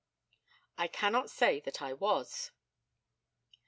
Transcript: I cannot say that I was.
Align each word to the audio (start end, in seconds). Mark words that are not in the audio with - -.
I 0.79 0.87
cannot 0.87 1.29
say 1.29 1.59
that 1.59 1.79
I 1.79 1.93
was. 1.93 2.49